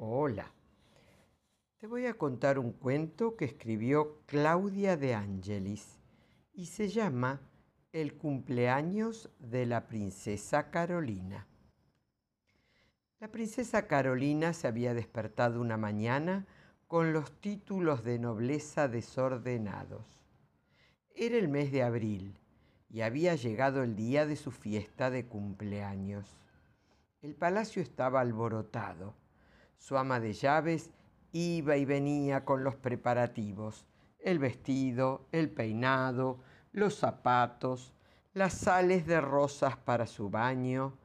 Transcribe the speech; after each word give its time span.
Hola. 0.00 0.52
Te 1.78 1.88
voy 1.88 2.06
a 2.06 2.14
contar 2.14 2.60
un 2.60 2.70
cuento 2.70 3.34
que 3.34 3.44
escribió 3.44 4.20
Claudia 4.26 4.96
de 4.96 5.16
Angelis 5.16 5.98
y 6.52 6.66
se 6.66 6.86
llama 6.86 7.40
El 7.90 8.14
cumpleaños 8.14 9.28
de 9.40 9.66
la 9.66 9.88
princesa 9.88 10.70
Carolina. 10.70 11.48
La 13.18 13.32
princesa 13.32 13.88
Carolina 13.88 14.52
se 14.52 14.68
había 14.68 14.94
despertado 14.94 15.60
una 15.60 15.76
mañana 15.76 16.46
con 16.86 17.12
los 17.12 17.32
títulos 17.40 18.04
de 18.04 18.20
nobleza 18.20 18.86
desordenados. 18.86 20.22
Era 21.12 21.36
el 21.38 21.48
mes 21.48 21.72
de 21.72 21.82
abril 21.82 22.38
y 22.88 23.00
había 23.00 23.34
llegado 23.34 23.82
el 23.82 23.96
día 23.96 24.26
de 24.26 24.36
su 24.36 24.52
fiesta 24.52 25.10
de 25.10 25.26
cumpleaños. 25.26 26.38
El 27.20 27.34
palacio 27.34 27.82
estaba 27.82 28.20
alborotado. 28.20 29.16
Su 29.78 29.96
ama 29.96 30.20
de 30.20 30.32
llaves 30.32 30.90
iba 31.32 31.76
y 31.76 31.84
venía 31.84 32.44
con 32.44 32.62
los 32.64 32.76
preparativos, 32.76 33.86
el 34.18 34.38
vestido, 34.38 35.26
el 35.32 35.50
peinado, 35.50 36.40
los 36.72 36.94
zapatos, 36.94 37.94
las 38.34 38.52
sales 38.54 39.06
de 39.06 39.20
rosas 39.20 39.76
para 39.76 40.06
su 40.06 40.30
baño, 40.30 40.98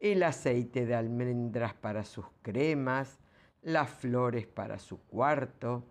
el 0.00 0.22
aceite 0.22 0.84
de 0.86 0.94
almendras 0.94 1.74
para 1.74 2.04
sus 2.04 2.26
cremas, 2.42 3.18
las 3.62 3.90
flores 3.90 4.46
para 4.46 4.78
su 4.78 5.00
cuarto. 5.00 5.84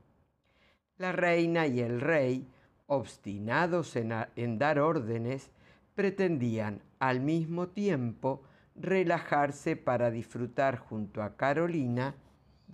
La 0.97 1.11
reina 1.11 1.67
y 1.67 1.81
el 1.81 1.99
rey, 1.99 2.47
obstinados 2.87 3.95
en, 3.95 4.57
dar 4.59 4.79
órdenes, 4.79 5.51
pretendían 5.95 6.81
al 6.99 7.19
mismo 7.19 7.69
tiempo 7.69 8.43
relajarse 8.75 9.75
para 9.75 10.11
disfrutar 10.11 10.77
junto 10.77 11.23
a 11.23 11.35
Carolina 11.35 12.15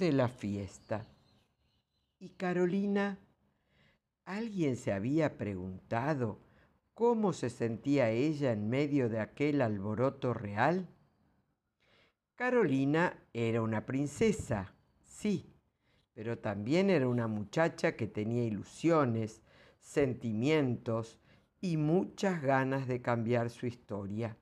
de 0.01 0.11
la 0.11 0.29
fiesta. 0.29 1.05
¿Y 2.17 2.29
Carolina? 2.29 3.19
¿Alguien 4.25 4.75
se 4.75 4.93
había 4.93 5.37
preguntado 5.37 6.39
cómo 6.95 7.33
se 7.33 7.51
sentía 7.51 8.09
ella 8.09 8.51
en 8.51 8.67
medio 8.67 9.09
de 9.09 9.19
aquel 9.19 9.61
alboroto 9.61 10.33
real? 10.33 10.87
Carolina 12.33 13.15
era 13.31 13.61
una 13.61 13.85
princesa, 13.85 14.73
sí, 15.03 15.53
pero 16.15 16.39
también 16.39 16.89
era 16.89 17.07
una 17.07 17.27
muchacha 17.27 17.95
que 17.95 18.07
tenía 18.07 18.43
ilusiones, 18.43 19.43
sentimientos 19.79 21.19
y 21.59 21.77
muchas 21.77 22.41
ganas 22.41 22.87
de 22.87 23.03
cambiar 23.03 23.51
su 23.51 23.67
historia. 23.67 24.35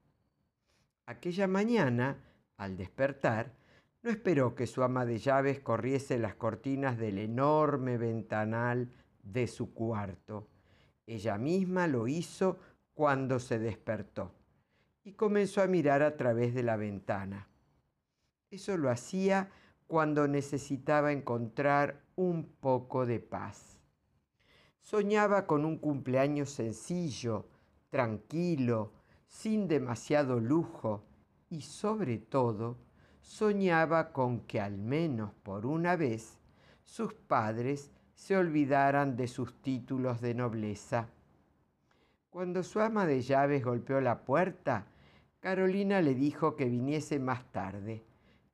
Aquella 1.06 1.48
mañana, 1.48 2.24
al 2.56 2.78
despertar, 2.78 3.59
no 4.02 4.10
esperó 4.10 4.56
que 4.56 4.68
su 4.68 4.84
ama 4.84 5.06
de 5.06 5.18
llaves 5.18 5.60
corriese 5.60 6.18
las 6.18 6.36
cortinas 6.36 6.98
del 6.98 7.18
enorme 7.18 7.98
ventanal 7.98 8.90
de 9.24 9.48
su 9.48 9.74
cuarto. 9.74 10.48
Ella 11.06 11.38
misma 11.38 11.88
lo 11.88 12.08
hizo 12.08 12.58
cuando 12.94 13.40
se 13.40 13.60
despertó 13.60 14.34
y 15.04 15.14
comenzó 15.14 15.62
a 15.62 15.68
mirar 15.68 16.02
a 16.02 16.16
través 16.16 16.54
de 16.54 16.64
la 16.64 16.78
ventana. 16.78 17.48
Eso 18.52 18.78
lo 18.78 18.90
hacía 18.90 19.50
cuando 19.88 20.28
necesitaba 20.28 21.12
encontrar 21.12 22.04
un 22.16 22.46
poco 22.46 23.06
de 23.06 23.20
paz. 23.20 23.78
Soñaba 24.82 25.46
con 25.46 25.66
un 25.66 25.78
cumpleaños 25.78 26.50
sencillo, 26.52 27.48
tranquilo, 27.90 28.94
sin 29.28 29.68
demasiado 29.68 30.40
lujo 30.40 31.04
y 31.50 31.62
sobre 31.62 32.18
todo 32.18 32.78
soñaba 33.22 34.12
con 34.12 34.42
que 34.42 34.60
al 34.60 34.78
menos 34.78 35.34
por 35.44 35.66
una 35.66 35.96
vez 35.96 36.40
sus 36.84 37.14
padres 37.14 37.92
se 38.16 38.36
olvidaran 38.36 39.16
de 39.16 39.28
sus 39.28 39.62
títulos 39.62 40.22
de 40.22 40.34
nobleza. 40.34 41.08
Cuando 42.30 42.64
su 42.64 42.80
ama 42.80 43.06
de 43.06 43.22
llaves 43.22 43.64
golpeó 43.64 44.02
la 44.02 44.26
puerta, 44.26 44.88
Carolina 45.40 46.02
le 46.02 46.16
dijo 46.16 46.56
que 46.56 46.66
viniese 46.66 47.18
más 47.20 47.50
tarde, 47.52 48.04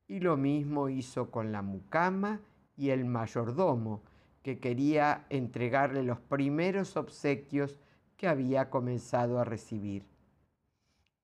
y 0.08 0.20
lo 0.20 0.38
mismo 0.38 0.88
hizo 0.90 1.32
con 1.32 1.52
la 1.52 1.62
mucama 1.62 2.42
y 2.78 2.92
el 2.92 3.06
mayordomo, 3.06 4.04
que 4.44 4.60
quería 4.60 5.26
entregarle 5.30 6.04
los 6.04 6.20
primeros 6.20 6.96
obsequios 6.96 7.80
que 8.16 8.28
había 8.28 8.70
comenzado 8.70 9.40
a 9.40 9.44
recibir. 9.44 10.06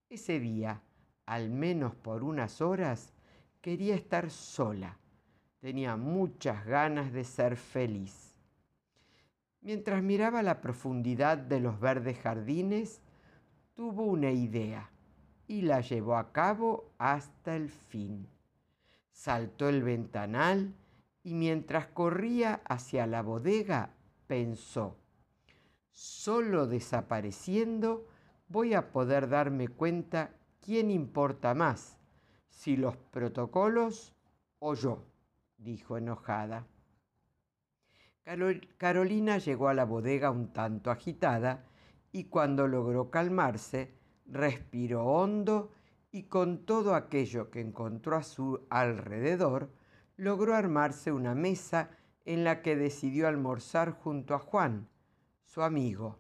Ese 0.10 0.40
día, 0.40 0.82
al 1.28 1.52
menos 1.52 1.94
por 1.94 2.24
unas 2.24 2.60
horas, 2.62 3.14
quería 3.62 3.96
estar 3.96 4.30
sola. 4.30 4.98
Tenía 5.60 5.96
muchas 5.96 6.66
ganas 6.66 7.14
de 7.14 7.24
ser 7.24 7.56
feliz. 7.56 8.36
Mientras 9.62 10.02
miraba 10.02 10.42
la 10.42 10.60
profundidad 10.60 11.38
de 11.38 11.60
los 11.60 11.80
verdes 11.80 12.18
jardines, 12.18 13.02
tuvo 13.76 14.04
una 14.04 14.32
idea 14.32 14.90
y 15.48 15.62
la 15.62 15.82
llevó 15.82 16.18
a 16.18 16.32
cabo 16.32 16.92
hasta 16.98 17.56
el 17.56 17.70
fin. 17.70 18.28
Saltó 19.12 19.70
el 19.70 19.84
ventanal 19.84 20.74
y 21.24 21.36
mientras 21.36 21.88
corría 21.88 22.62
hacia 22.66 23.06
la 23.06 23.22
bodega 23.22 23.94
pensó, 24.26 24.98
solo 25.92 26.66
desapareciendo 26.66 28.08
voy 28.48 28.74
a 28.74 28.92
poder 28.92 29.30
darme 29.30 29.68
cuenta 29.68 30.32
quién 30.60 30.90
importa 30.90 31.54
más, 31.54 31.98
si 32.52 32.78
los 32.78 32.96
protocolos 32.96 34.14
o 34.60 34.76
yo, 34.76 35.04
dijo 35.58 35.98
enojada. 35.98 36.68
Carolina 38.78 39.40
llegó 39.40 39.68
a 39.68 39.74
la 39.74 39.86
bodega 39.86 40.30
un 40.30 40.54
tanto 40.54 40.92
agitada 40.92 41.66
y 42.12 42.26
cuando 42.26 42.68
logró 42.68 43.10
calmarse, 43.10 43.96
respiró 44.28 45.06
hondo 45.06 45.72
y 46.12 46.24
con 46.24 46.66
todo 46.66 46.94
aquello 46.94 47.50
que 47.50 47.62
encontró 47.62 48.18
a 48.18 48.24
su 48.24 48.68
alrededor, 48.70 49.72
logró 50.18 50.56
armarse 50.56 51.12
una 51.12 51.34
mesa 51.34 51.90
en 52.26 52.44
la 52.44 52.62
que 52.62 52.76
decidió 52.76 53.28
almorzar 53.28 53.92
junto 53.92 54.36
a 54.36 54.40
Juan, 54.40 54.88
su 55.44 55.64
amigo, 55.64 56.20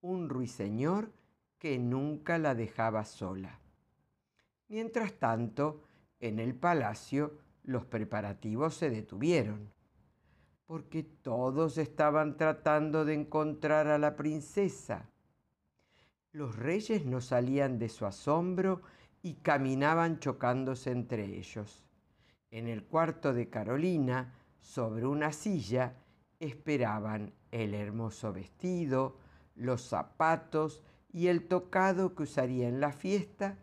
un 0.00 0.28
ruiseñor 0.28 1.12
que 1.58 1.78
nunca 1.78 2.38
la 2.38 2.54
dejaba 2.54 3.04
sola. 3.04 3.60
Mientras 4.68 5.14
tanto, 5.14 5.82
en 6.20 6.38
el 6.38 6.54
palacio 6.54 7.38
los 7.64 7.84
preparativos 7.84 8.74
se 8.74 8.90
detuvieron 8.90 9.76
porque 10.66 11.04
todos 11.04 11.78
estaban 11.78 12.36
tratando 12.36 13.04
de 13.04 13.14
encontrar 13.14 13.86
a 13.86 13.98
la 13.98 14.16
princesa. 14.16 15.08
Los 16.32 16.56
reyes 16.56 17.06
no 17.06 17.20
salían 17.20 17.78
de 17.78 17.88
su 17.88 18.04
asombro 18.04 18.82
y 19.22 19.34
caminaban 19.34 20.18
chocándose 20.18 20.90
entre 20.90 21.24
ellos. 21.24 21.84
En 22.50 22.66
el 22.66 22.84
cuarto 22.84 23.32
de 23.32 23.48
Carolina, 23.48 24.34
sobre 24.60 25.06
una 25.06 25.32
silla, 25.32 25.94
esperaban 26.40 27.32
el 27.52 27.72
hermoso 27.72 28.32
vestido, 28.32 29.18
los 29.54 29.82
zapatos 29.82 30.82
y 31.12 31.28
el 31.28 31.46
tocado 31.46 32.14
que 32.14 32.24
usaría 32.24 32.68
en 32.68 32.80
la 32.80 32.92
fiesta, 32.92 33.56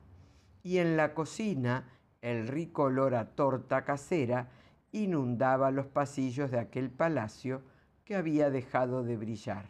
y 0.63 0.78
en 0.78 0.97
la 0.97 1.13
cocina 1.13 1.90
el 2.22 2.47
rico 2.47 2.84
olor 2.84 3.16
a 3.16 3.35
torta 3.35 3.84
casera 3.84 4.50
inundaba 4.94 5.72
los 5.72 5.88
pasillos 5.88 6.50
de 6.51 6.59
aquel 6.59 6.90
palacio 6.90 7.62
que 8.06 8.16
había 8.16 8.50
dejado 8.50 9.03
de 9.03 9.18
brillar. 9.18 9.68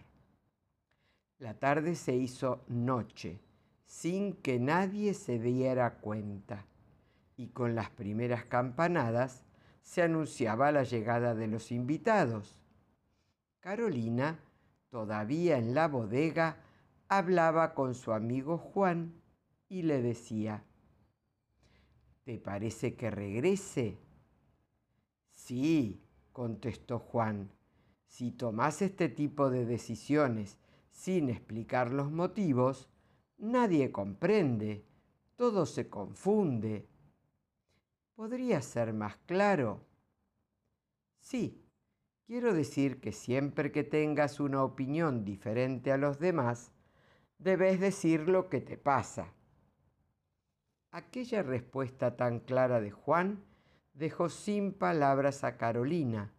La 1.40 1.56
tarde 1.56 1.96
se 1.96 2.16
hizo 2.16 2.64
noche, 2.68 3.42
sin 3.86 4.34
que 4.34 4.60
nadie 4.60 5.14
se 5.14 5.40
diera 5.40 5.96
cuenta, 5.96 6.66
y 7.36 7.48
con 7.48 7.74
las 7.74 7.90
primeras 7.90 8.46
campanadas 8.46 9.44
se 9.82 10.04
anunciaba 10.04 10.72
la 10.72 10.84
llegada 10.84 11.34
de 11.34 11.48
los 11.48 11.72
invitados. 11.72 12.62
Carolina, 13.60 14.40
todavía 14.90 15.58
en 15.58 15.74
la 15.74 15.88
bodega, 15.88 16.58
hablaba 17.08 17.74
con 17.74 17.96
su 17.96 18.14
amigo 18.14 18.58
Juan 18.58 19.14
y 19.70 19.82
le 19.82 20.02
decía, 20.02 20.64
¿Te 22.24 22.38
parece 22.38 22.96
que 22.96 23.12
regrese? 23.12 23.98
Sí, 25.34 26.02
contestó 26.32 27.00
Juan, 27.00 27.52
si 28.08 28.32
tomás 28.32 28.82
este 28.82 29.10
tipo 29.10 29.50
de 29.50 29.66
decisiones 29.66 30.58
sin 30.92 31.30
explicar 31.30 31.92
los 31.92 32.12
motivos, 32.12 32.88
nadie 33.38 33.92
comprende, 33.92 34.86
todo 35.36 35.66
se 35.66 35.90
confunde. 35.90 36.88
¿Podría 38.16 38.62
ser 38.62 38.94
más 38.94 39.18
claro? 39.26 39.82
Sí, 41.20 41.62
quiero 42.26 42.54
decir 42.54 43.02
que 43.02 43.12
siempre 43.12 43.72
que 43.74 43.84
tengas 43.84 44.40
una 44.40 44.64
opinión 44.64 45.26
diferente 45.26 45.92
a 45.92 45.98
los 45.98 46.20
demás, 46.20 46.72
debes 47.38 47.82
decir 47.82 48.30
lo 48.30 48.48
que 48.48 48.62
te 48.62 48.78
pasa. 48.78 49.34
Aquella 50.94 51.42
respuesta 51.42 52.16
tan 52.16 52.40
clara 52.40 52.80
de 52.80 52.92
Juan 52.92 53.44
dejó 53.96 54.30
sin 54.30 54.74
palabras 54.74 55.44
a 55.44 55.58
Carolina, 55.58 56.32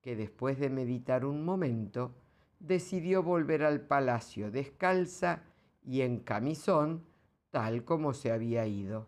que 0.00 0.16
después 0.16 0.58
de 0.58 0.70
meditar 0.70 1.24
un 1.24 1.44
momento, 1.44 2.12
decidió 2.58 3.22
volver 3.22 3.62
al 3.62 3.82
palacio 3.82 4.50
descalza 4.50 5.44
y 5.84 6.00
en 6.00 6.18
camisón, 6.18 7.04
tal 7.52 7.84
como 7.84 8.12
se 8.12 8.32
había 8.32 8.66
ido. 8.66 9.06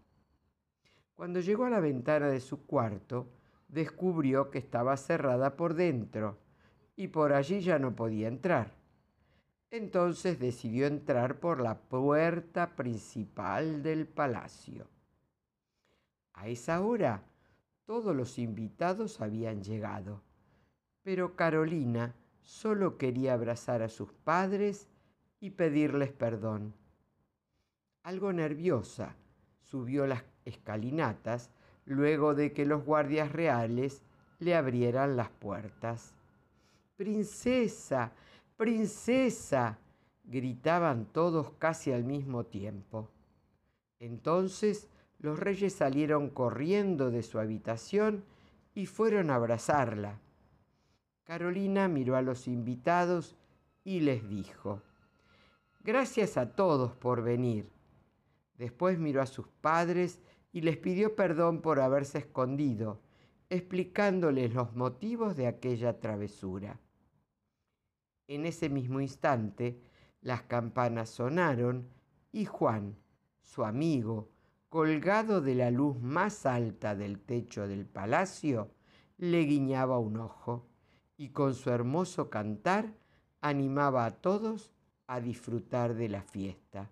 Cuando 1.16 1.40
llegó 1.40 1.64
a 1.64 1.70
la 1.70 1.80
ventana 1.80 2.28
de 2.28 2.38
su 2.38 2.64
cuarto, 2.64 3.26
descubrió 3.66 4.52
que 4.52 4.58
estaba 4.58 4.96
cerrada 4.96 5.56
por 5.56 5.74
dentro 5.74 6.38
y 6.94 7.08
por 7.08 7.32
allí 7.32 7.58
ya 7.62 7.80
no 7.80 7.96
podía 7.96 8.28
entrar. 8.28 8.83
Entonces 9.74 10.38
decidió 10.38 10.86
entrar 10.86 11.40
por 11.40 11.60
la 11.60 11.76
puerta 11.76 12.76
principal 12.76 13.82
del 13.82 14.06
palacio. 14.06 14.86
A 16.34 16.46
esa 16.46 16.80
hora 16.80 17.24
todos 17.84 18.14
los 18.14 18.38
invitados 18.38 19.20
habían 19.20 19.64
llegado, 19.64 20.20
pero 21.02 21.34
Carolina 21.34 22.14
solo 22.40 22.96
quería 22.98 23.34
abrazar 23.34 23.82
a 23.82 23.88
sus 23.88 24.12
padres 24.12 24.86
y 25.40 25.50
pedirles 25.50 26.12
perdón. 26.12 26.72
Algo 28.04 28.32
nerviosa, 28.32 29.16
subió 29.60 30.06
las 30.06 30.22
escalinatas 30.44 31.50
luego 31.84 32.36
de 32.36 32.52
que 32.52 32.64
los 32.64 32.84
guardias 32.84 33.32
reales 33.32 34.02
le 34.38 34.54
abrieran 34.54 35.16
las 35.16 35.30
puertas. 35.30 36.14
Princesa, 36.94 38.12
princesa, 38.64 39.78
gritaban 40.24 41.04
todos 41.04 41.50
casi 41.58 41.92
al 41.92 42.02
mismo 42.02 42.46
tiempo. 42.46 43.10
Entonces 44.00 44.88
los 45.18 45.38
reyes 45.38 45.74
salieron 45.74 46.30
corriendo 46.30 47.10
de 47.10 47.22
su 47.22 47.38
habitación 47.38 48.24
y 48.74 48.86
fueron 48.86 49.28
a 49.28 49.34
abrazarla. 49.34 50.18
Carolina 51.24 51.88
miró 51.88 52.16
a 52.16 52.22
los 52.22 52.48
invitados 52.48 53.36
y 53.84 54.00
les 54.00 54.26
dijo, 54.30 54.80
Gracias 55.80 56.38
a 56.38 56.56
todos 56.56 56.94
por 56.94 57.22
venir. 57.22 57.68
Después 58.56 58.98
miró 58.98 59.20
a 59.20 59.26
sus 59.26 59.46
padres 59.60 60.22
y 60.52 60.62
les 60.62 60.78
pidió 60.78 61.14
perdón 61.14 61.60
por 61.60 61.80
haberse 61.80 62.16
escondido, 62.16 63.02
explicándoles 63.50 64.54
los 64.54 64.74
motivos 64.74 65.36
de 65.36 65.48
aquella 65.48 66.00
travesura. 66.00 66.80
En 68.26 68.46
ese 68.46 68.68
mismo 68.68 69.00
instante, 69.00 69.80
las 70.22 70.42
campanas 70.42 71.10
sonaron 71.10 71.88
y 72.32 72.46
Juan, 72.46 72.96
su 73.42 73.64
amigo, 73.64 74.30
colgado 74.68 75.40
de 75.40 75.54
la 75.54 75.70
luz 75.70 76.00
más 76.00 76.46
alta 76.46 76.96
del 76.96 77.20
techo 77.20 77.68
del 77.68 77.86
palacio, 77.86 78.70
le 79.18 79.42
guiñaba 79.42 79.98
un 79.98 80.16
ojo 80.16 80.66
y 81.16 81.28
con 81.28 81.54
su 81.54 81.70
hermoso 81.70 82.30
cantar 82.30 82.94
animaba 83.40 84.06
a 84.06 84.10
todos 84.10 84.72
a 85.06 85.20
disfrutar 85.20 85.94
de 85.94 86.08
la 86.08 86.22
fiesta. 86.22 86.90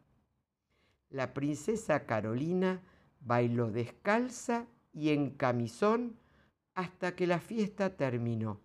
La 1.09 1.35
princesa 1.35 2.07
Carolina 2.07 2.83
bailó 3.21 3.71
descalza 3.71 4.67
y 4.93 5.11
en 5.11 5.31
camisón 5.31 6.17
hasta 6.75 7.17
que 7.17 7.27
la 7.27 7.41
fiesta 7.41 7.97
terminó. 7.97 8.61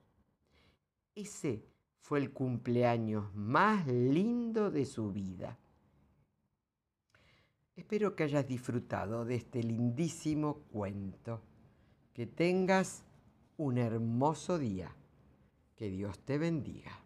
Ese 1.16 1.66
fue 2.08 2.20
el 2.20 2.32
cumpleaños 2.32 3.36
más 3.36 3.86
lindo 3.86 4.72
de 4.72 4.86
su 4.86 5.12
vida. 5.12 5.60
Espero 7.76 8.16
que 8.16 8.24
hayas 8.24 8.48
disfrutado 8.48 9.26
de 9.26 9.36
este 9.36 9.62
lindísimo 9.62 10.60
cuento. 10.72 11.42
Que 12.14 12.26
tengas 12.26 13.04
un 13.58 13.78
hermoso 13.78 14.58
día. 14.58 14.96
Que 15.76 15.90
Dios 15.90 16.18
te 16.20 16.38
bendiga. 16.38 16.98